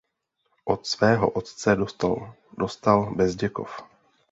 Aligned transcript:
Od 0.65 0.87
svého 0.87 1.29
otce 1.29 1.75
dostal 1.75 2.33
dostal 2.57 3.15
Bezděkov. 3.15 3.81